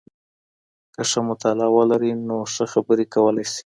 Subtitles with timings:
[0.93, 3.63] که ښه مطالعه ولرئ نو ښه خبري کولای سئ.